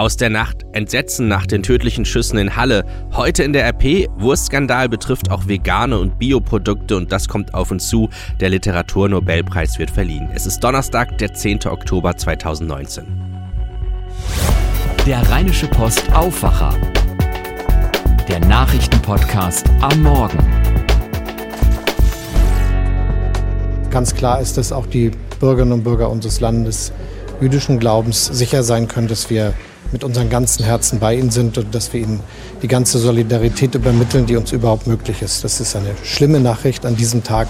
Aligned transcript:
Aus 0.00 0.16
der 0.16 0.30
Nacht 0.30 0.64
Entsetzen 0.72 1.28
nach 1.28 1.44
den 1.44 1.62
tödlichen 1.62 2.06
Schüssen 2.06 2.38
in 2.38 2.56
Halle. 2.56 2.86
Heute 3.12 3.42
in 3.42 3.52
der 3.52 3.66
RP 3.68 4.08
Wurstskandal 4.16 4.88
betrifft 4.88 5.30
auch 5.30 5.46
vegane 5.46 5.98
und 5.98 6.18
Bioprodukte 6.18 6.96
und 6.96 7.12
das 7.12 7.28
kommt 7.28 7.52
auf 7.52 7.70
uns 7.70 7.86
zu. 7.90 8.08
Der 8.40 8.48
Literaturnobelpreis 8.48 9.78
wird 9.78 9.90
verliehen. 9.90 10.30
Es 10.34 10.46
ist 10.46 10.60
Donnerstag, 10.60 11.18
der 11.18 11.34
10. 11.34 11.66
Oktober 11.66 12.16
2019. 12.16 13.04
Der 15.06 15.20
Rheinische 15.30 15.66
Post 15.66 16.10
Aufwacher. 16.14 16.74
Der 18.26 18.40
Nachrichtenpodcast 18.40 19.68
am 19.82 20.02
Morgen. 20.02 20.38
Ganz 23.90 24.14
klar 24.14 24.40
ist, 24.40 24.56
dass 24.56 24.72
auch 24.72 24.86
die 24.86 25.10
Bürgerinnen 25.40 25.72
und 25.74 25.84
Bürger 25.84 26.10
unseres 26.10 26.40
Landes 26.40 26.90
jüdischen 27.42 27.78
Glaubens 27.78 28.24
sicher 28.24 28.62
sein 28.62 28.88
können, 28.88 29.06
dass 29.06 29.28
wir 29.28 29.52
mit 29.92 30.04
unserem 30.04 30.30
ganzen 30.30 30.64
Herzen 30.64 30.98
bei 30.98 31.14
ihnen 31.16 31.30
sind 31.30 31.58
und 31.58 31.74
dass 31.74 31.92
wir 31.92 32.00
ihnen 32.00 32.20
die 32.62 32.68
ganze 32.68 32.98
Solidarität 32.98 33.74
übermitteln, 33.74 34.26
die 34.26 34.36
uns 34.36 34.52
überhaupt 34.52 34.86
möglich 34.86 35.22
ist. 35.22 35.44
Das 35.44 35.60
ist 35.60 35.76
eine 35.76 35.94
schlimme 36.04 36.40
Nachricht 36.40 36.86
an 36.86 36.96
diesem 36.96 37.22
Tag 37.22 37.48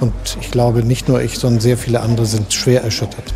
und 0.00 0.12
ich 0.40 0.50
glaube, 0.50 0.82
nicht 0.82 1.08
nur 1.08 1.22
ich, 1.22 1.38
sondern 1.38 1.60
sehr 1.60 1.78
viele 1.78 2.00
andere 2.00 2.26
sind 2.26 2.52
schwer 2.52 2.82
erschüttert. 2.82 3.34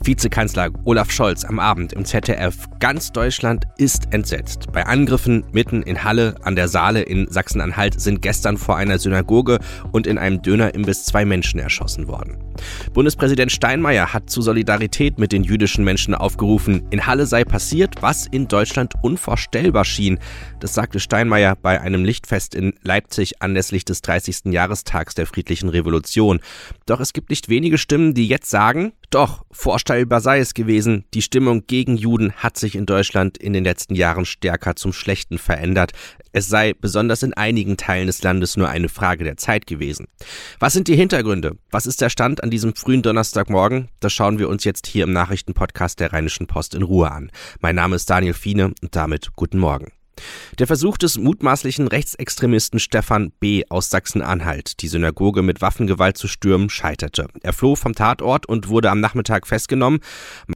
Vizekanzler 0.00 0.70
Olaf 0.84 1.10
Scholz 1.10 1.44
am 1.44 1.58
Abend 1.58 1.92
im 1.92 2.04
ZDF. 2.04 2.66
Ganz 2.80 3.12
Deutschland 3.12 3.64
ist 3.76 4.12
entsetzt. 4.12 4.72
Bei 4.72 4.86
Angriffen 4.86 5.44
mitten 5.52 5.82
in 5.82 6.02
Halle 6.02 6.36
an 6.42 6.56
der 6.56 6.68
Saale 6.68 7.02
in 7.02 7.30
Sachsen-Anhalt 7.30 8.00
sind 8.00 8.22
gestern 8.22 8.56
vor 8.56 8.76
einer 8.76 8.98
Synagoge 8.98 9.58
und 9.92 10.06
in 10.06 10.16
einem 10.16 10.40
Dönerimbiss 10.40 11.04
zwei 11.04 11.24
Menschen 11.24 11.60
erschossen 11.60 12.08
worden. 12.08 12.47
Bundespräsident 12.92 13.52
Steinmeier 13.52 14.12
hat 14.12 14.30
zu 14.30 14.42
Solidarität 14.42 15.18
mit 15.18 15.32
den 15.32 15.44
jüdischen 15.44 15.84
Menschen 15.84 16.14
aufgerufen. 16.14 16.86
In 16.90 17.06
Halle 17.06 17.26
sei 17.26 17.44
passiert, 17.44 17.96
was 18.00 18.26
in 18.26 18.48
Deutschland 18.48 18.94
unvorstellbar 19.02 19.84
schien. 19.84 20.18
Das 20.60 20.74
sagte 20.74 21.00
Steinmeier 21.00 21.56
bei 21.56 21.80
einem 21.80 22.04
Lichtfest 22.04 22.54
in 22.54 22.74
Leipzig 22.82 23.42
anlässlich 23.42 23.84
des 23.84 24.02
30. 24.02 24.46
Jahrestags 24.46 25.14
der 25.14 25.26
friedlichen 25.26 25.68
Revolution. 25.68 26.40
Doch 26.86 27.00
es 27.00 27.12
gibt 27.12 27.30
nicht 27.30 27.48
wenige 27.48 27.78
Stimmen, 27.78 28.14
die 28.14 28.28
jetzt 28.28 28.50
sagen, 28.50 28.92
doch, 29.10 29.46
vorstellbar 29.50 30.20
sei 30.20 30.38
es 30.38 30.52
gewesen, 30.52 31.06
die 31.14 31.22
Stimmung 31.22 31.66
gegen 31.66 31.96
Juden 31.96 32.32
hat 32.32 32.58
sich 32.58 32.74
in 32.74 32.84
Deutschland 32.84 33.38
in 33.38 33.54
den 33.54 33.64
letzten 33.64 33.94
Jahren 33.94 34.26
stärker 34.26 34.76
zum 34.76 34.92
Schlechten 34.92 35.38
verändert. 35.38 35.92
Es 36.32 36.48
sei 36.48 36.74
besonders 36.78 37.22
in 37.22 37.32
einigen 37.32 37.78
Teilen 37.78 38.06
des 38.06 38.22
Landes 38.22 38.58
nur 38.58 38.68
eine 38.68 38.90
Frage 38.90 39.24
der 39.24 39.38
Zeit 39.38 39.66
gewesen. 39.66 40.08
Was 40.58 40.74
sind 40.74 40.88
die 40.88 40.96
Hintergründe? 40.96 41.56
Was 41.70 41.86
ist 41.86 42.02
der 42.02 42.10
Stand 42.10 42.42
an 42.42 42.47
diesem 42.50 42.74
frühen 42.74 43.02
Donnerstagmorgen? 43.02 43.88
Das 44.00 44.12
schauen 44.12 44.38
wir 44.38 44.48
uns 44.48 44.64
jetzt 44.64 44.86
hier 44.86 45.04
im 45.04 45.12
Nachrichtenpodcast 45.12 46.00
der 46.00 46.12
Rheinischen 46.12 46.46
Post 46.46 46.74
in 46.74 46.82
Ruhe 46.82 47.10
an. 47.10 47.30
Mein 47.60 47.76
Name 47.76 47.96
ist 47.96 48.08
Daniel 48.10 48.34
Fiene 48.34 48.72
und 48.82 48.96
damit 48.96 49.30
guten 49.36 49.58
Morgen. 49.58 49.92
Der 50.58 50.66
Versuch 50.66 50.98
des 50.98 51.18
mutmaßlichen 51.18 51.88
Rechtsextremisten 51.88 52.80
Stefan 52.80 53.30
B. 53.38 53.64
aus 53.68 53.90
Sachsen-Anhalt, 53.90 54.80
die 54.82 54.88
Synagoge 54.88 55.42
mit 55.42 55.60
Waffengewalt 55.60 56.16
zu 56.16 56.28
stürmen, 56.28 56.70
scheiterte. 56.70 57.28
Er 57.42 57.52
floh 57.52 57.76
vom 57.76 57.94
Tatort 57.94 58.46
und 58.46 58.68
wurde 58.68 58.90
am 58.90 59.00
Nachmittag 59.00 59.46
festgenommen. 59.46 60.00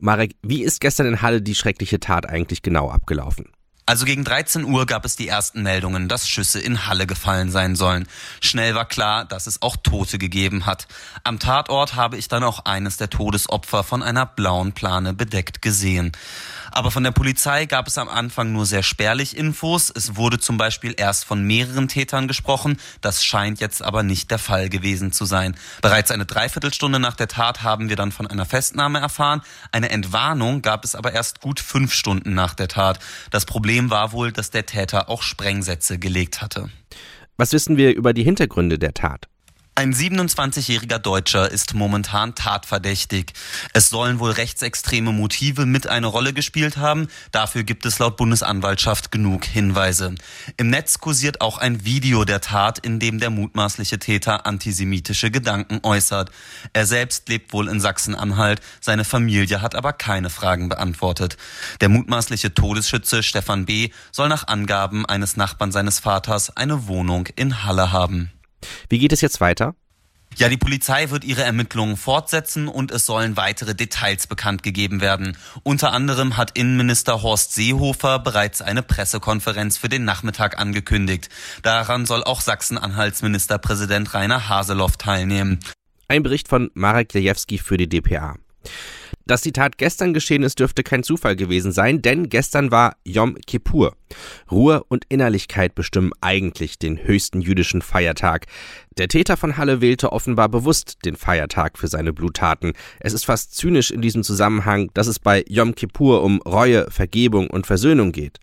Marek, 0.00 0.34
wie 0.42 0.62
ist 0.62 0.80
gestern 0.80 1.06
in 1.06 1.22
Halle 1.22 1.42
die 1.42 1.54
schreckliche 1.54 2.00
Tat 2.00 2.28
eigentlich 2.28 2.62
genau 2.62 2.90
abgelaufen? 2.90 3.46
Also 3.84 4.04
gegen 4.04 4.22
13 4.22 4.64
Uhr 4.64 4.86
gab 4.86 5.04
es 5.04 5.16
die 5.16 5.26
ersten 5.26 5.62
Meldungen, 5.62 6.08
dass 6.08 6.28
Schüsse 6.28 6.60
in 6.60 6.86
Halle 6.86 7.06
gefallen 7.06 7.50
sein 7.50 7.74
sollen. 7.74 8.06
Schnell 8.40 8.76
war 8.76 8.84
klar, 8.84 9.24
dass 9.24 9.48
es 9.48 9.60
auch 9.60 9.76
Tote 9.76 10.18
gegeben 10.18 10.66
hat. 10.66 10.86
Am 11.24 11.40
Tatort 11.40 11.96
habe 11.96 12.16
ich 12.16 12.28
dann 12.28 12.44
auch 12.44 12.64
eines 12.64 12.96
der 12.96 13.10
Todesopfer 13.10 13.82
von 13.82 14.02
einer 14.02 14.24
blauen 14.24 14.72
Plane 14.72 15.14
bedeckt 15.14 15.62
gesehen. 15.62 16.12
Aber 16.74 16.90
von 16.90 17.04
der 17.04 17.10
Polizei 17.10 17.66
gab 17.66 17.86
es 17.86 17.98
am 17.98 18.08
Anfang 18.08 18.52
nur 18.52 18.64
sehr 18.64 18.82
spärlich 18.82 19.36
Infos. 19.36 19.92
Es 19.94 20.16
wurde 20.16 20.38
zum 20.38 20.56
Beispiel 20.56 20.94
erst 20.96 21.26
von 21.26 21.42
mehreren 21.44 21.86
Tätern 21.86 22.28
gesprochen. 22.28 22.78
Das 23.02 23.22
scheint 23.22 23.60
jetzt 23.60 23.82
aber 23.82 24.02
nicht 24.02 24.30
der 24.30 24.38
Fall 24.38 24.70
gewesen 24.70 25.12
zu 25.12 25.26
sein. 25.26 25.54
Bereits 25.82 26.10
eine 26.10 26.24
Dreiviertelstunde 26.24 26.98
nach 26.98 27.14
der 27.14 27.28
Tat 27.28 27.62
haben 27.62 27.90
wir 27.90 27.96
dann 27.96 28.10
von 28.10 28.26
einer 28.26 28.46
Festnahme 28.46 29.00
erfahren. 29.00 29.42
Eine 29.70 29.90
Entwarnung 29.90 30.62
gab 30.62 30.84
es 30.84 30.94
aber 30.94 31.12
erst 31.12 31.40
gut 31.40 31.60
fünf 31.60 31.92
Stunden 31.92 32.32
nach 32.32 32.54
der 32.54 32.68
Tat. 32.68 32.98
Das 33.30 33.44
Problem 33.44 33.81
war 33.90 34.12
wohl, 34.12 34.32
dass 34.32 34.50
der 34.50 34.66
Täter 34.66 35.08
auch 35.08 35.22
Sprengsätze 35.22 35.98
gelegt 35.98 36.42
hatte. 36.42 36.70
Was 37.36 37.52
wissen 37.52 37.76
wir 37.76 37.94
über 37.94 38.12
die 38.12 38.24
Hintergründe 38.24 38.78
der 38.78 38.94
Tat? 38.94 39.28
Ein 39.82 39.94
27-jähriger 39.94 41.00
Deutscher 41.00 41.50
ist 41.50 41.74
momentan 41.74 42.36
tatverdächtig. 42.36 43.32
Es 43.72 43.90
sollen 43.90 44.20
wohl 44.20 44.30
rechtsextreme 44.30 45.10
Motive 45.10 45.66
mit 45.66 45.88
eine 45.88 46.06
Rolle 46.06 46.32
gespielt 46.32 46.76
haben. 46.76 47.08
Dafür 47.32 47.64
gibt 47.64 47.84
es 47.84 47.98
laut 47.98 48.16
Bundesanwaltschaft 48.16 49.10
genug 49.10 49.44
Hinweise. 49.44 50.14
Im 50.56 50.70
Netz 50.70 51.00
kursiert 51.00 51.40
auch 51.40 51.58
ein 51.58 51.84
Video 51.84 52.24
der 52.24 52.40
Tat, 52.40 52.78
in 52.78 53.00
dem 53.00 53.18
der 53.18 53.30
mutmaßliche 53.30 53.98
Täter 53.98 54.46
antisemitische 54.46 55.32
Gedanken 55.32 55.80
äußert. 55.82 56.30
Er 56.72 56.86
selbst 56.86 57.28
lebt 57.28 57.52
wohl 57.52 57.66
in 57.66 57.80
Sachsen-Anhalt. 57.80 58.60
Seine 58.80 59.04
Familie 59.04 59.62
hat 59.62 59.74
aber 59.74 59.92
keine 59.92 60.30
Fragen 60.30 60.68
beantwortet. 60.68 61.36
Der 61.80 61.88
mutmaßliche 61.88 62.54
Todesschütze 62.54 63.24
Stefan 63.24 63.66
B. 63.66 63.90
soll 64.12 64.28
nach 64.28 64.46
Angaben 64.46 65.06
eines 65.06 65.36
Nachbarn 65.36 65.72
seines 65.72 65.98
Vaters 65.98 66.56
eine 66.56 66.86
Wohnung 66.86 67.26
in 67.34 67.64
Halle 67.64 67.90
haben. 67.90 68.30
Wie 68.88 68.98
geht 68.98 69.12
es 69.12 69.20
jetzt 69.20 69.40
weiter? 69.40 69.74
Ja, 70.36 70.48
die 70.48 70.56
Polizei 70.56 71.10
wird 71.10 71.24
ihre 71.24 71.42
Ermittlungen 71.42 71.96
fortsetzen 71.96 72.66
und 72.66 72.90
es 72.90 73.04
sollen 73.04 73.36
weitere 73.36 73.74
Details 73.74 74.26
bekannt 74.26 74.62
gegeben 74.62 75.00
werden. 75.00 75.36
Unter 75.62 75.92
anderem 75.92 76.36
hat 76.38 76.56
Innenminister 76.56 77.22
Horst 77.22 77.52
Seehofer 77.52 78.18
bereits 78.18 78.62
eine 78.62 78.82
Pressekonferenz 78.82 79.76
für 79.76 79.90
den 79.90 80.04
Nachmittag 80.04 80.58
angekündigt. 80.58 81.28
Daran 81.62 82.06
soll 82.06 82.24
auch 82.24 82.40
Sachsen-Anhalts 82.40 83.22
Ministerpräsident 83.22 84.14
Rainer 84.14 84.48
Haseloff 84.48 84.96
teilnehmen. 84.96 85.60
Ein 86.08 86.22
Bericht 86.22 86.48
von 86.48 86.70
Marek 86.74 87.12
Lejewski 87.12 87.58
für 87.58 87.76
die 87.76 87.88
DPA. 87.88 88.36
Dass 89.26 89.42
die 89.42 89.52
Tat 89.52 89.78
gestern 89.78 90.14
geschehen 90.14 90.42
ist, 90.42 90.58
dürfte 90.58 90.82
kein 90.82 91.02
Zufall 91.02 91.36
gewesen 91.36 91.72
sein, 91.72 92.02
denn 92.02 92.28
gestern 92.28 92.70
war 92.70 92.96
Yom 93.04 93.36
Kippur. 93.46 93.96
Ruhe 94.50 94.84
und 94.88 95.04
Innerlichkeit 95.08 95.74
bestimmen 95.74 96.12
eigentlich 96.20 96.78
den 96.78 97.02
höchsten 97.04 97.40
jüdischen 97.40 97.82
Feiertag. 97.82 98.46
Der 98.98 99.08
Täter 99.08 99.38
von 99.38 99.56
Halle 99.56 99.80
wählte 99.80 100.12
offenbar 100.12 100.50
bewusst 100.50 100.98
den 101.06 101.16
Feiertag 101.16 101.78
für 101.78 101.88
seine 101.88 102.12
Bluttaten. 102.12 102.74
Es 103.00 103.14
ist 103.14 103.24
fast 103.24 103.56
zynisch 103.56 103.90
in 103.90 104.02
diesem 104.02 104.22
Zusammenhang, 104.22 104.90
dass 104.92 105.06
es 105.06 105.18
bei 105.18 105.44
Yom 105.48 105.74
Kippur 105.74 106.22
um 106.22 106.42
Reue, 106.42 106.90
Vergebung 106.90 107.48
und 107.48 107.66
Versöhnung 107.66 108.12
geht. 108.12 108.38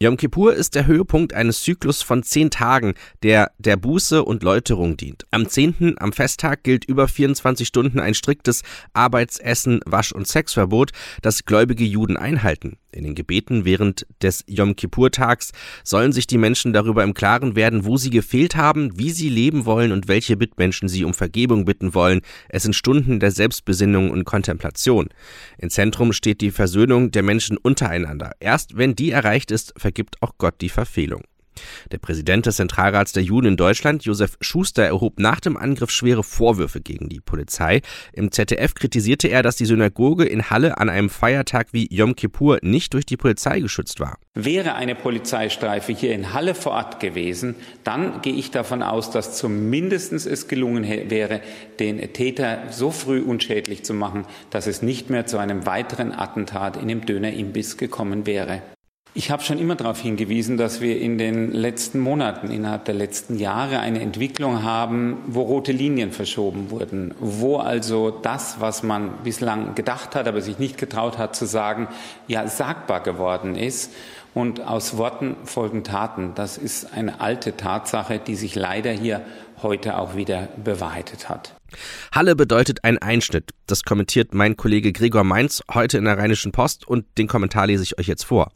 Yom 0.00 0.18
Kippur 0.18 0.52
ist 0.54 0.74
der 0.74 0.86
Höhepunkt 0.86 1.32
eines 1.32 1.62
Zyklus 1.62 2.02
von 2.02 2.22
zehn 2.22 2.50
Tagen, 2.50 2.94
der 3.22 3.52
der 3.58 3.76
Buße 3.76 4.22
und 4.22 4.42
Läuterung 4.42 4.98
dient. 4.98 5.24
Am 5.30 5.48
zehnten, 5.48 5.94
am 5.98 6.12
Festtag, 6.12 6.64
gilt 6.64 6.84
über 6.84 7.08
24 7.08 7.66
Stunden 7.66 7.98
ein 7.98 8.12
striktes 8.12 8.62
Arbeits-, 8.92 9.38
Essen-, 9.38 9.80
Wasch- 9.86 10.12
und 10.12 10.26
Sexverbot, 10.28 10.90
das 11.22 11.46
gläubige 11.46 11.84
Juden 11.84 12.18
einhalten. 12.18 12.76
In 12.94 13.04
den 13.04 13.14
Gebeten 13.14 13.64
während 13.64 14.06
des 14.22 14.44
Yom 14.46 14.76
Kippur-Tags 14.76 15.52
sollen 15.82 16.12
sich 16.12 16.26
die 16.26 16.38
Menschen 16.38 16.72
darüber 16.72 17.02
im 17.02 17.12
Klaren 17.12 17.56
werden, 17.56 17.84
wo 17.84 17.96
sie 17.96 18.10
gefehlt 18.10 18.54
haben, 18.56 18.96
wie 18.98 19.10
sie 19.10 19.28
leben 19.28 19.66
wollen 19.66 19.92
und 19.92 20.08
welche 20.08 20.36
Mitmenschen 20.36 20.88
sie 20.88 21.04
um 21.04 21.12
Vergebung 21.12 21.64
bitten 21.64 21.94
wollen. 21.94 22.20
Es 22.48 22.62
sind 22.62 22.74
Stunden 22.74 23.20
der 23.20 23.32
Selbstbesinnung 23.32 24.10
und 24.10 24.24
Kontemplation. 24.24 25.08
Im 25.58 25.70
Zentrum 25.70 26.12
steht 26.12 26.40
die 26.40 26.52
Versöhnung 26.52 27.10
der 27.10 27.22
Menschen 27.22 27.56
untereinander. 27.56 28.32
Erst 28.38 28.76
wenn 28.76 28.94
die 28.94 29.10
erreicht 29.10 29.50
ist, 29.50 29.74
vergibt 29.76 30.16
auch 30.22 30.34
Gott 30.38 30.60
die 30.60 30.68
Verfehlung. 30.68 31.22
Der 31.92 31.98
Präsident 31.98 32.46
des 32.46 32.56
Zentralrats 32.56 33.12
der 33.12 33.22
Juden 33.22 33.48
in 33.48 33.56
Deutschland, 33.56 34.04
Josef 34.04 34.36
Schuster, 34.40 34.84
erhob 34.84 35.18
nach 35.18 35.40
dem 35.40 35.56
Angriff 35.56 35.90
schwere 35.90 36.22
Vorwürfe 36.22 36.80
gegen 36.80 37.08
die 37.08 37.20
Polizei. 37.20 37.82
Im 38.12 38.30
ZDF 38.30 38.74
kritisierte 38.74 39.28
er, 39.28 39.42
dass 39.42 39.56
die 39.56 39.66
Synagoge 39.66 40.24
in 40.24 40.50
Halle 40.50 40.78
an 40.78 40.88
einem 40.88 41.10
Feiertag 41.10 41.68
wie 41.72 41.88
Yom 41.90 42.16
Kippur 42.16 42.58
nicht 42.62 42.94
durch 42.94 43.06
die 43.06 43.16
Polizei 43.16 43.60
geschützt 43.60 44.00
war. 44.00 44.18
Wäre 44.34 44.74
eine 44.74 44.94
Polizeistreife 44.94 45.92
hier 45.92 46.12
in 46.12 46.32
Halle 46.32 46.54
vor 46.54 46.72
Ort 46.72 47.00
gewesen, 47.00 47.54
dann 47.84 48.20
gehe 48.22 48.34
ich 48.34 48.50
davon 48.50 48.82
aus, 48.82 49.10
dass 49.10 49.36
zumindest 49.36 50.12
es 50.12 50.48
gelungen 50.48 50.84
wäre, 51.10 51.40
den 51.78 52.12
Täter 52.12 52.64
so 52.70 52.90
früh 52.90 53.20
unschädlich 53.20 53.84
zu 53.84 53.94
machen, 53.94 54.26
dass 54.50 54.66
es 54.66 54.82
nicht 54.82 55.10
mehr 55.10 55.26
zu 55.26 55.38
einem 55.38 55.66
weiteren 55.66 56.12
Attentat 56.12 56.76
in 56.76 56.88
dem 56.88 57.06
Dönerimbiss 57.06 57.76
gekommen 57.76 58.26
wäre. 58.26 58.62
Ich 59.16 59.30
habe 59.30 59.44
schon 59.44 59.60
immer 59.60 59.76
darauf 59.76 60.00
hingewiesen, 60.00 60.56
dass 60.56 60.80
wir 60.80 61.00
in 61.00 61.18
den 61.18 61.52
letzten 61.52 62.00
Monaten, 62.00 62.50
innerhalb 62.50 62.84
der 62.86 62.96
letzten 62.96 63.38
Jahre 63.38 63.78
eine 63.78 64.00
Entwicklung 64.00 64.64
haben, 64.64 65.18
wo 65.28 65.42
rote 65.42 65.70
Linien 65.70 66.10
verschoben 66.10 66.72
wurden, 66.72 67.14
wo 67.20 67.58
also 67.58 68.10
das, 68.10 68.56
was 68.58 68.82
man 68.82 69.12
bislang 69.22 69.76
gedacht 69.76 70.16
hat, 70.16 70.26
aber 70.26 70.40
sich 70.40 70.58
nicht 70.58 70.78
getraut 70.78 71.16
hat 71.16 71.36
zu 71.36 71.46
sagen, 71.46 71.86
ja 72.26 72.48
sagbar 72.48 73.04
geworden 73.04 73.54
ist. 73.54 73.92
Und 74.34 74.66
aus 74.66 74.96
Worten 74.96 75.36
folgen 75.44 75.84
Taten. 75.84 76.32
Das 76.34 76.58
ist 76.58 76.92
eine 76.92 77.20
alte 77.20 77.56
Tatsache, 77.56 78.18
die 78.18 78.34
sich 78.34 78.56
leider 78.56 78.90
hier 78.90 79.20
heute 79.64 79.98
auch 79.98 80.14
wieder 80.14 80.48
bewahrheitet 80.62 81.28
hat. 81.28 81.56
Halle 82.12 82.36
bedeutet 82.36 82.84
ein 82.84 82.98
Einschnitt. 82.98 83.50
Das 83.66 83.82
kommentiert 83.82 84.32
mein 84.32 84.56
Kollege 84.56 84.92
Gregor 84.92 85.24
Mainz 85.24 85.64
heute 85.72 85.98
in 85.98 86.04
der 86.04 86.16
Rheinischen 86.16 86.52
Post 86.52 86.86
und 86.86 87.06
den 87.18 87.26
Kommentar 87.26 87.66
lese 87.66 87.82
ich 87.82 87.98
euch 87.98 88.06
jetzt 88.06 88.24
vor. 88.24 88.52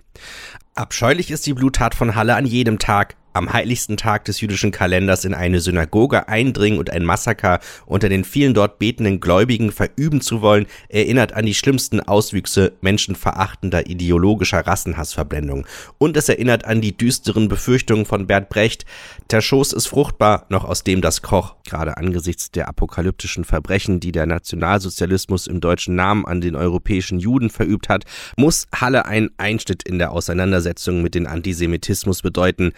Abscheulich 0.76 1.32
ist 1.32 1.44
die 1.46 1.55
Bluttat 1.55 1.96
von 1.96 2.14
Halle 2.14 2.37
an 2.37 2.46
jedem 2.46 2.78
Tag 2.78 3.16
am 3.32 3.52
heiligsten 3.52 3.96
Tag 3.96 4.25
des 4.25 4.40
jüdischen 4.40 4.70
Kalenders 4.70 5.25
in 5.25 5.34
eine 5.34 5.60
Synagoge 5.60 6.28
eindringen 6.28 6.78
und 6.78 6.90
ein 6.90 7.04
Massaker 7.04 7.60
unter 7.86 8.08
den 8.08 8.25
vielen 8.25 8.54
dort 8.54 8.78
betenden 8.78 9.20
Gläubigen 9.20 9.72
verüben 9.72 10.20
zu 10.20 10.42
wollen, 10.42 10.66
erinnert 10.88 11.32
an 11.34 11.46
die 11.46 11.54
schlimmsten 11.54 12.00
Auswüchse 12.00 12.72
menschenverachtender 12.80 13.86
ideologischer 13.88 14.66
Rassenhassverblendung. 14.66 15.66
Und 15.98 16.16
es 16.16 16.28
erinnert 16.28 16.64
an 16.64 16.80
die 16.80 16.96
düsteren 16.96 17.48
Befürchtungen 17.48 18.06
von 18.06 18.26
Bert 18.26 18.48
Brecht, 18.48 18.84
der 19.30 19.40
Schoß 19.40 19.72
ist 19.72 19.86
fruchtbar, 19.88 20.46
noch 20.48 20.64
aus 20.64 20.84
dem 20.84 21.00
das 21.00 21.22
Koch, 21.22 21.56
gerade 21.69 21.96
angesichts 21.96 22.50
der 22.50 22.69
apokalyptischen 22.69 23.44
Verbrechen, 23.44 24.00
die 24.00 24.12
der 24.12 24.26
Nationalsozialismus 24.26 25.46
im 25.46 25.60
deutschen 25.60 25.94
Namen 25.94 26.26
an 26.26 26.40
den 26.40 26.56
europäischen 26.56 27.19
Juden 27.19 27.50
verübt 27.50 27.88
hat, 27.88 28.04
muss 28.36 28.66
Halle 28.75 29.06
ein 29.06 29.30
Einschnitt 29.36 29.82
in 29.82 29.98
der 29.98 30.12
Auseinandersetzung 30.12 31.02
mit 31.02 31.14
dem 31.14 31.26
Antisemitismus 31.26 32.22
bedeuten, 32.22 32.72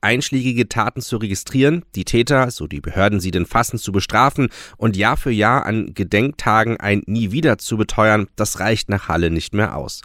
einschlägige 0.00 0.68
Taten 0.68 1.00
zu 1.00 1.16
registrieren, 1.16 1.84
die 1.94 2.04
Täter, 2.04 2.50
so 2.50 2.66
die 2.66 2.80
Behörden 2.80 3.20
sie 3.20 3.30
denn 3.30 3.46
fassen, 3.46 3.78
zu 3.78 3.92
bestrafen 3.92 4.48
und 4.76 4.96
Jahr 4.96 5.16
für 5.16 5.30
Jahr 5.30 5.66
an 5.66 5.94
Gedenktagen 5.94 6.78
ein 6.78 7.02
Nie 7.06 7.32
wieder 7.32 7.58
zu 7.58 7.76
beteuern, 7.76 8.28
das 8.36 8.60
reicht 8.60 8.88
nach 8.88 9.08
Halle 9.08 9.30
nicht 9.30 9.54
mehr 9.54 9.76
aus. 9.76 10.02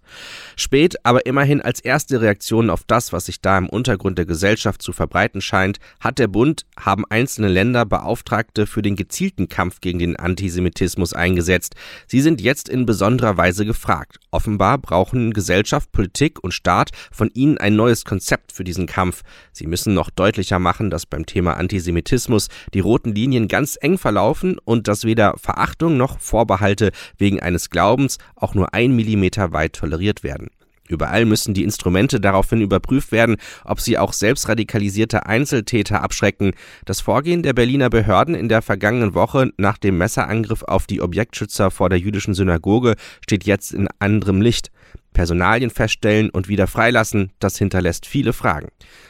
Spät, 0.56 0.96
aber 1.04 1.26
immerhin 1.26 1.62
als 1.62 1.80
erste 1.80 2.22
Reaktion 2.22 2.70
auf 2.70 2.84
das, 2.86 3.14
was 3.14 3.26
sich 3.26 3.42
da 3.42 3.58
im 3.58 3.70
Untergrund 3.70 4.18
der 4.18 4.26
Gesellschaft 4.26 4.82
zu 4.82 4.94
verbreiten 4.94 5.42
scheint, 5.42 5.80
hat 6.00 6.20
der 6.20 6.28
Bund, 6.28 6.66
haben 6.80 7.06
einzelne 7.10 7.48
Länder 7.48 7.86
Beauftragte 7.86 8.68
für 8.68 8.82
den 8.82 8.96
gezielten 8.96 9.50
Kampf 9.50 9.82
gegen 9.82 10.00
den 10.00 10.16
Antisemitismus 10.16 11.14
eingesetzt. 11.14 11.76
Sie 12.08 12.22
sind 12.22 12.42
jetzt 12.42 12.70
in 12.70 12.86
besonderer 12.86 13.38
Weise 13.38 13.66
gefragt. 13.66 14.18
Offenbar 14.32 14.78
brauchen 14.78 15.34
Gesellschaft, 15.34 15.92
Politik 15.92 16.44
und 16.44 16.54
Staat 16.54 16.92
von 17.12 17.30
ihnen 17.34 17.58
ein 17.58 17.76
neues 17.76 18.06
Konzept 18.06 18.52
für 18.52 18.64
diesen 18.64 18.88
Kampf. 18.88 19.24
Sie 19.52 19.68
müssen 19.68 19.81
müssen 19.82 19.96
noch 19.96 20.12
deutlicher 20.12 20.60
machen, 20.60 20.92
dass 20.92 21.08
beim 21.08 21.26
Thema 21.26 21.58
Antisemitismus 21.58 22.50
die 22.76 22.82
roten 22.82 23.16
Linien 23.16 23.48
ganz 23.48 23.80
eng 23.82 23.98
verlaufen 23.98 24.60
und 24.64 24.88
dass 24.88 25.06
weder 25.06 25.34
Verachtung 25.40 25.98
noch 25.98 26.20
Vorbehalte 26.20 26.92
wegen 27.18 27.40
eines 27.40 27.72
Glaubens 27.72 28.20
auch 28.36 28.54
nur 28.54 28.76
ein 28.76 28.96
Millimeter 28.96 29.54
weit 29.54 29.74
toleriert 29.74 30.24
werden. 30.24 30.52
Überall 30.92 31.24
müssen 31.24 31.54
die 31.54 31.64
Instrumente 31.64 32.20
daraufhin 32.20 32.60
überprüft 32.60 33.14
werden, 33.14 33.38
ob 33.64 33.80
sie 33.80 33.98
auch 33.98 34.12
selbst 34.12 34.50
radikalisierte 34.50 35.26
Einzeltäter 35.26 36.04
abschrecken. 36.04 36.52
Das 36.84 37.00
Vorgehen 37.00 37.44
der 37.44 37.54
Berliner 37.54 37.90
Behörden 37.90 38.36
in 38.36 38.50
der 38.50 38.62
vergangenen 38.62 39.14
Woche 39.14 39.52
nach 39.58 39.78
dem 39.78 39.98
Messerangriff 39.98 40.64
auf 40.64 40.88
die 40.88 41.02
Objektschützer 41.02 41.72
vor 41.72 41.88
der 41.88 42.00
jüdischen 42.00 42.34
Synagoge 42.34 42.96
steht 43.22 43.46
jetzt 43.46 43.72
in 43.74 43.88
anderem 44.00 44.42
Licht. 44.42 44.70
Personalien 45.14 45.70
feststellen 45.70 46.30
und 46.30 46.50
wieder 46.50 46.68
freilassen, 46.68 47.32
das 47.40 47.58
hinterlässt 47.58 48.06
viele 48.06 48.34
Fragen. 48.34 48.68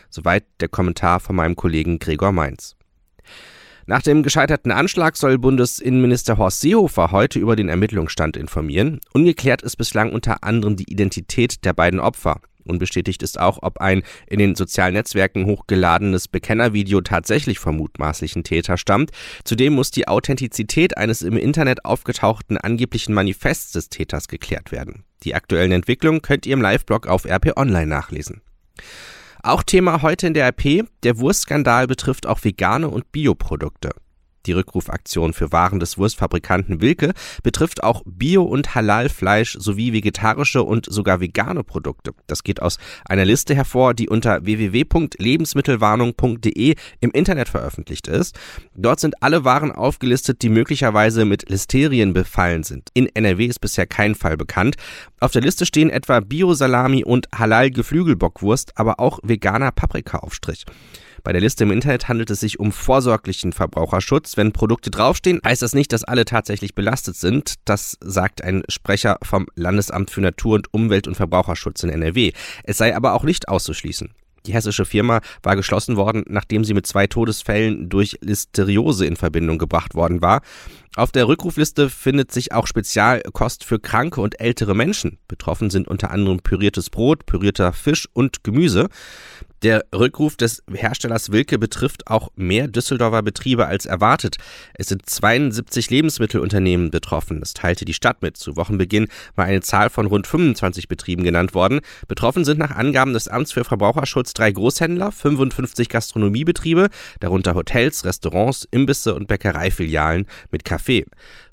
Soweit 0.10 0.44
der 0.60 0.68
Kommentar 0.68 1.20
von 1.20 1.36
meinem 1.36 1.56
Kollegen 1.56 1.98
Gregor 1.98 2.32
Mainz. 2.32 2.76
Nach 3.86 4.02
dem 4.02 4.24
gescheiterten 4.24 4.72
Anschlag 4.72 5.18
soll 5.18 5.38
Bundesinnenminister 5.38 6.38
Horst 6.38 6.62
Seehofer 6.62 7.12
heute 7.12 7.40
über 7.40 7.56
den 7.56 7.70
Ermittlungsstand 7.70 8.38
informieren. 8.38 9.00
Ungeklärt 9.14 9.62
ist 9.62 9.78
bislang 9.78 10.12
unter 10.12 10.44
anderem 10.44 10.76
die 10.76 10.92
Identität 10.92 11.66
der 11.66 11.74
beiden 11.74 12.00
Opfer. 12.00 12.42
Unbestätigt 12.64 13.24
ist 13.24 13.40
auch, 13.40 13.60
ob 13.62 13.80
ein 13.80 14.04
in 14.28 14.40
den 14.40 14.56
sozialen 14.56 14.94
Netzwerken 14.94 15.46
hochgeladenes 15.46 16.28
Bekennervideo 16.28 17.02
tatsächlich 17.02 17.60
vom 17.60 17.78
mutmaßlichen 17.78 18.44
Täter 18.44 18.78
stammt. 18.78 19.12
Zudem 19.44 19.74
muss 19.74 19.92
die 19.92 20.08
Authentizität 20.08 20.98
eines 20.98 21.22
im 21.24 21.38
Internet 21.38 21.86
aufgetauchten 21.86 22.58
angeblichen 22.58 23.14
Manifests 23.14 23.72
des 23.72 23.90
Täters 23.90 24.28
geklärt 24.28 24.72
werden. 24.72 25.04
Die 25.24 25.36
aktuellen 25.36 25.72
Entwicklungen 25.72 26.22
könnt 26.22 26.46
ihr 26.46 26.54
im 26.54 26.62
Live-Blog 26.62 27.08
auf 27.08 27.26
RP 27.26 27.58
Online 27.58 27.88
nachlesen. 27.88 28.42
Auch 29.44 29.64
Thema 29.64 30.04
heute 30.04 30.28
in 30.28 30.36
der 30.36 30.48
RP, 30.50 30.86
der 31.02 31.18
Wurstskandal 31.18 31.88
betrifft 31.88 32.28
auch 32.28 32.44
vegane 32.44 32.88
und 32.88 33.12
Bioprodukte. 33.12 33.90
Die 34.46 34.52
Rückrufaktion 34.54 35.34
für 35.34 35.52
Waren 35.52 35.80
des 35.80 35.98
Wurstfabrikanten 35.98 36.82
Wilke 36.82 37.14
betrifft 37.44 37.84
auch 37.84 38.04
Bio- 38.06 38.44
und 38.44 38.76
Halalfleisch 38.76 39.58
sowie 39.60 39.94
vegetarische 39.94 40.64
und 40.64 40.92
sogar 40.92 41.20
vegane 41.20 41.64
Produkte. 41.64 42.12
Das 42.28 42.44
geht 42.44 42.62
aus 42.62 42.78
einer 43.06 43.26
Liste 43.26 43.56
hervor, 43.56 43.94
die 43.94 44.10
unter 44.10 44.46
www.lebensmittelwarnung.de 44.46 46.76
im 47.00 47.12
Internet 47.12 47.50
veröffentlicht 47.50 48.08
ist. 48.08 48.38
Dort 48.76 49.00
sind 49.00 49.22
alle 49.22 49.46
Waren 49.46 49.72
aufgelistet, 49.72 50.42
die 50.42 50.50
möglicherweise 50.50 51.26
mit 51.26 51.50
Listerien 51.50 52.14
befallen 52.14 52.64
sind. 52.64 52.90
In 52.94 53.08
NRW 53.08 53.46
ist 53.46 53.60
bisher 53.60 53.86
kein 53.86 54.16
Fall 54.16 54.38
bekannt. 54.38 54.76
Auf 55.20 55.32
der 55.32 55.42
Liste 55.42 55.66
stehen 55.66 55.90
etwa 55.90 56.20
Bio-Salami 56.20 57.04
und 57.04 57.28
Halal-Geflügelbockwurst, 57.34 58.78
aber 58.78 59.00
auch 59.00 59.20
veganer 59.24 59.72
Paprikaaufstrich. 59.72 60.66
Bei 61.24 61.34
der 61.34 61.42
Liste 61.42 61.64
im 61.64 61.72
Internet 61.72 62.08
handelt 62.08 62.30
es 62.32 62.40
sich 62.40 62.60
um 62.60 62.72
vorsorglichen 62.72 63.54
Verbraucherschutz. 63.54 64.38
Wenn 64.38 64.52
Produkte 64.52 64.90
draufstehen, 64.90 65.40
heißt 65.46 65.62
das 65.62 65.74
nicht, 65.74 65.94
dass 65.94 66.04
alle 66.04 66.26
tatsächlich 66.26 66.74
belastet 66.74 67.16
sind. 67.16 67.56
Das 67.66 67.98
sagt 68.02 68.44
ein 68.44 68.64
Sprecher 68.70 69.18
vom 69.22 69.48
Landesamt 69.56 70.10
für 70.10 70.22
Natur- 70.22 70.56
und 70.56 70.74
Umwelt- 70.74 71.08
und 71.08 71.16
Verbraucherschutz 71.16 71.84
in 71.84 71.90
NRW. 71.90 72.32
Es 72.64 72.78
sei 72.78 72.96
aber 72.96 73.14
auch 73.14 73.24
nicht 73.24 73.50
auszuschließen. 73.50 74.14
Die 74.48 74.54
hessische 74.54 74.86
Firma 74.86 75.22
war 75.44 75.56
geschlossen 75.56 75.98
worden, 75.98 76.24
nachdem 76.28 76.64
sie 76.64 76.74
mit 76.74 76.88
zwei 76.88 77.06
Todesfällen 77.06 77.90
durch 77.90 78.18
Listeriose 78.22 79.06
in 79.06 79.16
Verbindung 79.16 79.60
gebracht 79.60 79.94
worden 79.94 80.22
war. 80.22 80.42
Auf 80.96 81.12
der 81.12 81.28
Rückrufliste 81.28 81.90
findet 81.90 82.32
sich 82.32 82.52
auch 82.52 82.66
Spezialkost 82.66 83.64
für 83.64 83.80
kranke 83.80 84.20
und 84.20 84.40
ältere 84.40 84.76
Menschen. 84.76 85.20
Betroffen 85.28 85.70
sind 85.70 85.88
unter 85.88 86.12
anderem 86.12 86.40
püriertes 86.40 86.90
Brot, 86.90 87.26
pürierter 87.26 87.72
Fisch 87.72 88.10
und 88.14 88.44
Gemüse. 88.44 88.90
Der 89.64 89.86
Rückruf 89.94 90.38
des 90.38 90.64
Herstellers 90.74 91.32
Wilke 91.32 91.60
betrifft 91.60 92.08
auch 92.08 92.32
mehr 92.36 92.68
Düsseldorfer 92.68 93.22
Betriebe 93.22 93.68
als 93.68 93.86
erwartet. 93.86 94.38
Es 94.74 94.88
sind 94.88 95.08
72 95.08 95.92
Lebensmittelunternehmen 95.92 96.90
betroffen. 96.90 97.40
Das 97.40 97.54
teilte 97.54 97.86
die 97.86 97.94
Stadt 97.94 98.24
mit. 98.24 98.38
Zu 98.38 98.56
Wochenbeginn 98.56 99.08
war 99.36 99.46
eine 99.46 99.62
Zahl 99.62 99.92
von 99.92 100.08
rund 100.08 100.26
25 100.26 100.88
Betrieben 100.88 101.24
genannt 101.24 101.54
worden. 101.54 101.82
Betroffen 102.08 102.44
sind 102.44 102.58
nach 102.58 102.72
Angaben 102.72 103.14
des 103.14 103.28
Amts 103.28 103.52
für 103.52 103.64
Verbraucherschutz 103.64 104.34
drei 104.34 104.52
Großhändler, 104.52 105.12
55 105.12 105.90
Gastronomiebetriebe, 105.90 106.90
darunter 107.20 107.54
Hotels, 107.54 108.04
Restaurants, 108.04 108.68
Imbisse 108.72 109.14
und 109.14 109.28
Bäckereifilialen 109.28 110.26
mit 110.50 110.66
Kaffee. 110.66 111.06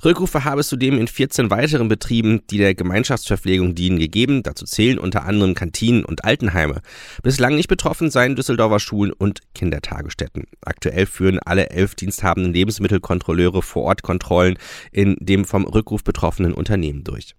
Rückrufe 0.03 0.45
habe 0.45 0.63
es 0.63 0.69
zudem 0.69 0.99
in 0.99 1.09
14 1.09 1.51
weiteren 1.51 1.89
Betrieben, 1.89 2.41
die 2.49 2.57
der 2.57 2.75
Gemeinschaftsverpflegung 2.75 3.75
dienen, 3.75 3.99
gegeben. 3.99 4.43
Dazu 4.43 4.65
zählen 4.65 4.99
unter 4.99 5.27
anderem 5.27 5.53
Kantinen 5.55 6.07
und 6.07 6.25
Altenheime. 6.25 6.81
Bislang 7.23 7.55
nicht 7.55 7.69
betroffen 7.69 7.98
Betroffen 7.99 8.13
seien 8.13 8.37
Düsseldorfer 8.37 8.79
Schulen 8.79 9.13
und 9.13 9.41
Kindertagesstätten. 9.57 10.45
Aktuell 10.61 11.05
führen 11.05 11.41
alle 11.41 11.71
elf 11.71 11.97
diensthabenden 11.97 12.53
Lebensmittelkontrolleure 12.53 13.61
vor 13.61 13.83
Ort 13.83 14.03
Kontrollen 14.03 14.57
in 14.93 15.17
dem 15.19 15.45
vom 15.45 15.65
Rückruf 15.65 16.05
betroffenen 16.05 16.55
Unternehmen 16.55 17.03
durch. 17.03 17.35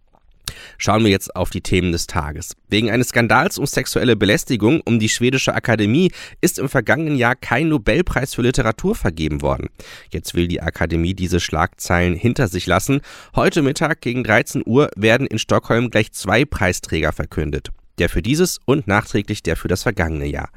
Schauen 0.77 1.05
wir 1.05 1.11
jetzt 1.11 1.33
auf 1.33 1.49
die 1.49 1.61
Themen 1.61 1.93
des 1.93 2.07
Tages. 2.07 2.57
Wegen 2.67 2.91
eines 2.91 3.09
Skandals 3.09 3.57
um 3.57 3.65
sexuelle 3.67 4.17
Belästigung 4.17 4.81
um 4.83 4.99
die 4.99 5.07
schwedische 5.07 5.53
Akademie 5.55 6.11
ist 6.41 6.59
im 6.59 6.67
vergangenen 6.67 7.15
Jahr 7.15 7.37
kein 7.37 7.69
Nobelpreis 7.69 8.33
für 8.33 8.41
Literatur 8.41 8.95
vergeben 8.95 9.41
worden. 9.41 9.69
Jetzt 10.11 10.35
will 10.35 10.49
die 10.49 10.61
Akademie 10.61 11.13
diese 11.13 11.39
Schlagzeilen 11.39 12.15
hinter 12.15 12.49
sich 12.49 12.67
lassen. 12.67 12.99
Heute 13.33 13.61
Mittag 13.61 14.01
gegen 14.01 14.25
13 14.25 14.63
Uhr 14.65 14.89
werden 14.97 15.25
in 15.25 15.39
Stockholm 15.39 15.89
gleich 15.89 16.11
zwei 16.11 16.43
Preisträger 16.43 17.13
verkündet 17.13 17.69
der 17.99 18.09
für 18.09 18.21
dieses 18.21 18.59
und 18.65 18.87
nachträglich 18.87 19.43
der 19.43 19.55
für 19.55 19.67
das 19.67 19.83
vergangene 19.83 20.25
Jahr. 20.25 20.49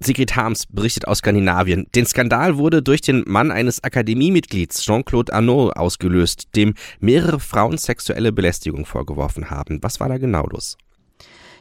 Sigrid 0.00 0.36
Harms 0.36 0.66
berichtet 0.66 1.06
aus 1.06 1.18
Skandinavien. 1.18 1.86
Den 1.94 2.06
Skandal 2.06 2.56
wurde 2.56 2.82
durch 2.82 3.00
den 3.00 3.24
Mann 3.26 3.50
eines 3.50 3.82
Akademiemitglieds 3.82 4.82
Jean-Claude 4.82 5.32
Arnaud 5.32 5.76
ausgelöst, 5.76 6.48
dem 6.56 6.74
mehrere 7.00 7.40
Frauen 7.40 7.78
sexuelle 7.78 8.32
Belästigung 8.32 8.86
vorgeworfen 8.86 9.50
haben. 9.50 9.82
Was 9.82 10.00
war 10.00 10.08
da 10.08 10.18
genau 10.18 10.46
los? 10.46 10.76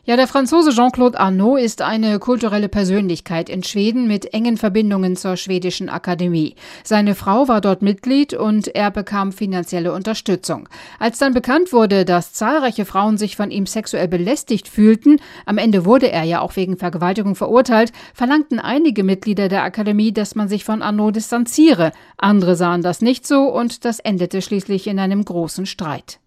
Ja, 0.05 0.17
der 0.17 0.27
Franzose 0.27 0.71
Jean-Claude 0.71 1.17
Arnaud 1.17 1.61
ist 1.61 1.81
eine 1.81 2.19
kulturelle 2.19 2.67
Persönlichkeit 2.67 3.47
in 3.47 3.63
Schweden 3.63 4.05
mit 4.05 4.33
engen 4.33 4.57
Verbindungen 4.57 5.15
zur 5.15 5.37
schwedischen 5.37 5.87
Akademie. 5.87 6.55
Seine 6.83 7.15
Frau 7.15 7.47
war 7.47 7.61
dort 7.61 7.81
Mitglied 7.81 8.33
und 8.33 8.67
er 8.67 8.91
bekam 8.91 9.31
finanzielle 9.31 9.93
Unterstützung. 9.93 10.67
Als 10.99 11.19
dann 11.19 11.33
bekannt 11.33 11.71
wurde, 11.71 12.03
dass 12.03 12.33
zahlreiche 12.33 12.83
Frauen 12.83 13.17
sich 13.17 13.37
von 13.37 13.49
ihm 13.49 13.65
sexuell 13.65 14.09
belästigt 14.09 14.67
fühlten, 14.67 15.21
am 15.45 15.57
Ende 15.57 15.85
wurde 15.85 16.11
er 16.11 16.23
ja 16.23 16.41
auch 16.41 16.57
wegen 16.57 16.75
Vergewaltigung 16.75 17.35
verurteilt, 17.35 17.93
verlangten 18.13 18.59
einige 18.59 19.05
Mitglieder 19.05 19.47
der 19.47 19.63
Akademie, 19.63 20.11
dass 20.11 20.35
man 20.35 20.49
sich 20.49 20.65
von 20.65 20.81
Arnaud 20.81 21.15
distanziere. 21.15 21.93
Andere 22.17 22.57
sahen 22.57 22.81
das 22.81 22.99
nicht 22.99 23.25
so 23.25 23.43
und 23.43 23.85
das 23.85 23.99
endete 23.99 24.41
schließlich 24.41 24.85
in 24.87 24.99
einem 24.99 25.23
großen 25.23 25.65
Streit. 25.65 26.19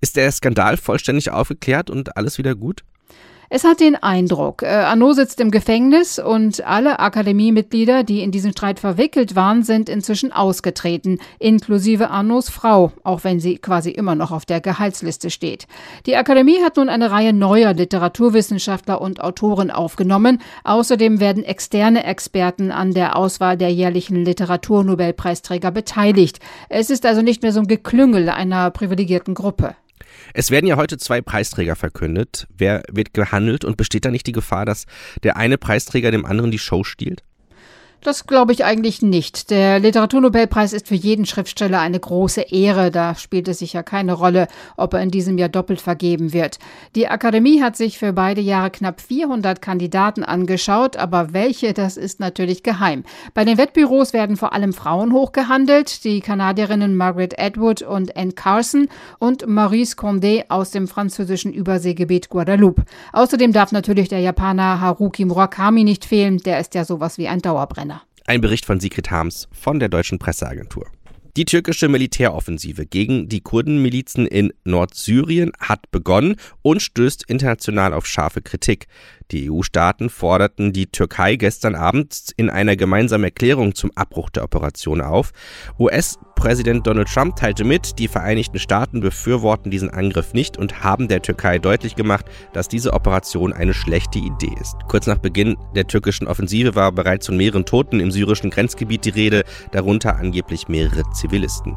Ist 0.00 0.16
der 0.16 0.32
Skandal 0.32 0.78
vollständig 0.78 1.30
aufgeklärt 1.30 1.90
und 1.90 2.16
alles 2.16 2.38
wieder 2.38 2.54
gut? 2.54 2.82
Es 3.50 3.64
hat 3.64 3.80
den 3.80 3.94
Eindruck, 3.94 4.62
äh, 4.62 4.66
Arnaud 4.66 5.16
sitzt 5.16 5.40
im 5.40 5.50
Gefängnis 5.50 6.18
und 6.18 6.66
alle 6.66 6.98
Akademiemitglieder, 6.98 8.02
die 8.02 8.22
in 8.22 8.30
diesen 8.30 8.52
Streit 8.52 8.80
verwickelt 8.80 9.36
waren, 9.36 9.62
sind 9.62 9.88
inzwischen 9.88 10.32
ausgetreten, 10.32 11.18
inklusive 11.38 12.10
Arnauds 12.10 12.48
Frau, 12.48 12.92
auch 13.02 13.24
wenn 13.24 13.40
sie 13.40 13.58
quasi 13.58 13.90
immer 13.90 14.14
noch 14.14 14.30
auf 14.30 14.46
der 14.46 14.60
Gehaltsliste 14.60 15.30
steht. 15.30 15.66
Die 16.06 16.16
Akademie 16.16 16.62
hat 16.62 16.76
nun 16.76 16.88
eine 16.88 17.10
Reihe 17.10 17.32
neuer 17.32 17.74
Literaturwissenschaftler 17.74 19.00
und 19.00 19.20
Autoren 19.22 19.70
aufgenommen. 19.70 20.40
Außerdem 20.64 21.20
werden 21.20 21.44
externe 21.44 22.04
Experten 22.04 22.70
an 22.70 22.92
der 22.92 23.16
Auswahl 23.16 23.56
der 23.56 23.72
jährlichen 23.72 24.24
Literaturnobelpreisträger 24.24 25.70
beteiligt. 25.70 26.40
Es 26.68 26.90
ist 26.90 27.04
also 27.04 27.22
nicht 27.22 27.42
mehr 27.42 27.52
so 27.52 27.60
ein 27.60 27.68
Geklüngel 27.68 28.28
einer 28.30 28.70
privilegierten 28.70 29.34
Gruppe. 29.34 29.76
Es 30.32 30.50
werden 30.50 30.66
ja 30.66 30.76
heute 30.76 30.98
zwei 30.98 31.20
Preisträger 31.20 31.76
verkündet. 31.76 32.46
Wer 32.56 32.82
wird 32.90 33.14
gehandelt 33.14 33.64
und 33.64 33.76
besteht 33.76 34.04
da 34.04 34.10
nicht 34.10 34.26
die 34.26 34.32
Gefahr, 34.32 34.64
dass 34.64 34.86
der 35.22 35.36
eine 35.36 35.58
Preisträger 35.58 36.10
dem 36.10 36.26
anderen 36.26 36.50
die 36.50 36.58
Show 36.58 36.84
stiehlt? 36.84 37.22
Das 38.04 38.26
glaube 38.26 38.52
ich 38.52 38.66
eigentlich 38.66 39.00
nicht. 39.00 39.48
Der 39.48 39.78
Literaturnobelpreis 39.78 40.74
ist 40.74 40.88
für 40.88 40.94
jeden 40.94 41.24
Schriftsteller 41.24 41.80
eine 41.80 41.98
große 41.98 42.42
Ehre. 42.42 42.90
Da 42.90 43.14
spielt 43.14 43.48
es 43.48 43.60
sicher 43.60 43.82
keine 43.82 44.12
Rolle, 44.12 44.46
ob 44.76 44.92
er 44.92 45.00
in 45.00 45.10
diesem 45.10 45.38
Jahr 45.38 45.48
doppelt 45.48 45.80
vergeben 45.80 46.34
wird. 46.34 46.58
Die 46.96 47.08
Akademie 47.08 47.62
hat 47.62 47.78
sich 47.78 47.98
für 47.98 48.12
beide 48.12 48.42
Jahre 48.42 48.68
knapp 48.70 49.00
400 49.00 49.62
Kandidaten 49.62 50.22
angeschaut, 50.22 50.98
aber 50.98 51.32
welche, 51.32 51.72
das 51.72 51.96
ist 51.96 52.20
natürlich 52.20 52.62
geheim. 52.62 53.04
Bei 53.32 53.46
den 53.46 53.56
Wettbüros 53.56 54.12
werden 54.12 54.36
vor 54.36 54.52
allem 54.52 54.74
Frauen 54.74 55.14
hochgehandelt, 55.14 56.04
die 56.04 56.20
Kanadierinnen 56.20 56.94
Margaret 56.94 57.40
Atwood 57.40 57.80
und 57.80 58.18
Anne 58.18 58.32
Carson 58.32 58.88
und 59.18 59.48
Maurice 59.48 59.96
Condé 59.96 60.44
aus 60.50 60.72
dem 60.72 60.88
französischen 60.88 61.54
Überseegebiet 61.54 62.28
Guadeloupe. 62.28 62.84
Außerdem 63.14 63.54
darf 63.54 63.72
natürlich 63.72 64.10
der 64.10 64.20
Japaner 64.20 64.82
Haruki 64.82 65.24
Murakami 65.24 65.84
nicht 65.84 66.04
fehlen, 66.04 66.36
der 66.36 66.60
ist 66.60 66.74
ja 66.74 66.84
sowas 66.84 67.16
wie 67.16 67.28
ein 67.28 67.40
Dauerbrenner. 67.40 67.93
Ein 68.26 68.40
Bericht 68.40 68.64
von 68.64 68.80
Sigrid 68.80 69.10
Harms 69.10 69.48
von 69.52 69.78
der 69.78 69.90
deutschen 69.90 70.18
Presseagentur. 70.18 70.86
Die 71.36 71.44
türkische 71.44 71.90
Militäroffensive 71.90 72.86
gegen 72.86 73.28
die 73.28 73.42
Kurdenmilizen 73.42 74.26
in 74.26 74.54
Nordsyrien 74.64 75.52
hat 75.58 75.90
begonnen 75.90 76.36
und 76.62 76.80
stößt 76.80 77.24
international 77.28 77.92
auf 77.92 78.06
scharfe 78.06 78.40
Kritik. 78.40 78.86
Die 79.30 79.50
EU-Staaten 79.50 80.10
forderten 80.10 80.72
die 80.72 80.86
Türkei 80.86 81.36
gestern 81.36 81.74
Abend 81.74 82.32
in 82.36 82.50
einer 82.50 82.76
gemeinsamen 82.76 83.24
Erklärung 83.24 83.74
zum 83.74 83.90
Abbruch 83.94 84.30
der 84.30 84.44
Operation 84.44 85.00
auf. 85.00 85.32
US-Präsident 85.78 86.86
Donald 86.86 87.08
Trump 87.08 87.36
teilte 87.36 87.64
mit, 87.64 87.98
die 87.98 88.08
Vereinigten 88.08 88.58
Staaten 88.58 89.00
befürworten 89.00 89.70
diesen 89.70 89.90
Angriff 89.90 90.34
nicht 90.34 90.56
und 90.56 90.84
haben 90.84 91.08
der 91.08 91.22
Türkei 91.22 91.58
deutlich 91.58 91.96
gemacht, 91.96 92.26
dass 92.52 92.68
diese 92.68 92.92
Operation 92.92 93.52
eine 93.52 93.74
schlechte 93.74 94.18
Idee 94.18 94.54
ist. 94.60 94.76
Kurz 94.88 95.06
nach 95.06 95.18
Beginn 95.18 95.56
der 95.74 95.86
türkischen 95.86 96.28
Offensive 96.28 96.74
war 96.74 96.92
bereits 96.92 97.26
von 97.26 97.36
mehreren 97.36 97.64
Toten 97.64 98.00
im 98.00 98.10
syrischen 98.10 98.50
Grenzgebiet 98.50 99.04
die 99.04 99.10
Rede, 99.10 99.44
darunter 99.72 100.16
angeblich 100.16 100.68
mehrere 100.68 101.02
Zivilisten. 101.12 101.76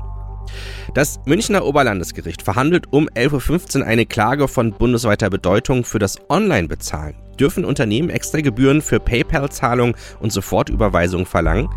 Das 0.94 1.20
Münchner 1.26 1.66
Oberlandesgericht 1.66 2.42
verhandelt 2.42 2.92
um 2.92 3.10
11.15 3.10 3.80
Uhr 3.80 3.86
eine 3.86 4.06
Klage 4.06 4.48
von 4.48 4.74
bundesweiter 4.74 5.30
Bedeutung 5.30 5.84
für 5.84 6.00
das 6.00 6.18
Online-Bezahlen. 6.30 7.27
Dürfen 7.40 7.66
Unternehmen 7.66 8.10
extra 8.10 8.42
Gebühren 8.42 8.82
für 8.82 9.00
PayPal-Zahlung 9.00 9.96
und 10.20 10.32
Sofortüberweisung 10.32 11.26
verlangen? 11.26 11.70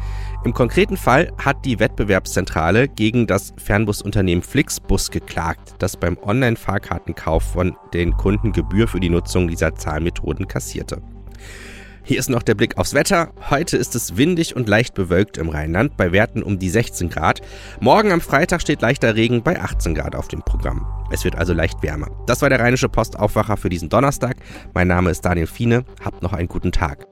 Im 0.45 0.55
konkreten 0.55 0.97
Fall 0.97 1.33
hat 1.39 1.65
die 1.65 1.79
Wettbewerbszentrale 1.79 2.89
gegen 2.89 3.27
das 3.27 3.53
Fernbusunternehmen 3.59 4.43
Flixbus 4.43 5.11
geklagt, 5.11 5.75
das 5.79 5.97
beim 5.97 6.17
Online-Fahrkartenkauf 6.23 7.43
von 7.43 7.77
den 7.93 8.17
Kunden 8.17 8.53
Gebühr 8.53 8.89
für 8.89 9.01
die 9.01 9.11
Nutzung 9.11 9.49
dieser 9.49 9.75
Zahlmethoden 9.75 10.49
kassierte. 10.49 11.03
Hier 12.03 12.19
ist 12.19 12.31
noch 12.31 12.43
der 12.43 12.55
Blick 12.55 12.79
aufs 12.79 12.95
Wetter. 12.95 13.33
Heute 13.51 13.77
ist 13.77 13.95
es 13.95 14.17
windig 14.17 14.57
und 14.57 14.69
leicht 14.69 14.95
bewölkt 14.95 15.39
im 15.39 15.49
Rheinland 15.49 15.97
bei 15.97 16.13
Werten 16.13 16.43
um 16.43 16.59
die 16.59 16.71
16 16.71 17.11
Grad. 17.11 17.41
Morgen 17.81 18.13
am 18.13 18.21
Freitag 18.21 18.61
steht 18.61 18.83
leichter 18.83 19.15
Regen 19.15 19.43
bei 19.43 19.61
18 19.61 19.95
Grad 19.95 20.15
auf 20.15 20.29
dem 20.29 20.43
Programm. 20.43 20.87
Es 21.13 21.25
wird 21.25 21.37
also 21.37 21.53
leicht 21.53 21.83
wärmer. 21.83 22.09
Das 22.27 22.43
war 22.43 22.49
der 22.49 22.61
Rheinische 22.61 22.89
Postaufwacher 22.89 23.57
für 23.57 23.69
diesen 23.69 23.89
Donnerstag. 23.89 24.37
Mein 24.75 24.89
Name 24.89 25.11
ist 25.11 25.25
Daniel 25.25 25.47
Fiene. 25.47 25.85
Habt 26.05 26.23
noch 26.23 26.33
einen 26.33 26.49
guten 26.49 26.73
Tag. 26.73 27.07